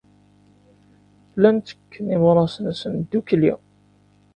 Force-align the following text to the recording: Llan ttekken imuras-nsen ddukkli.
Llan 1.35 1.57
ttekken 1.57 2.05
imuras-nsen 2.15 2.93
ddukkli. 3.03 3.51